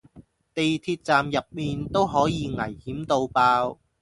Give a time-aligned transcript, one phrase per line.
[0.55, 3.77] 地鐵站入面都可以危險到爆